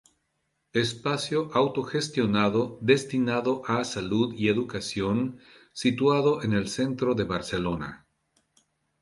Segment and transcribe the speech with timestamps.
[0.73, 5.37] Espacio autogestionado destinado a salud y educación
[5.73, 8.07] situado en el centro de Barcelona.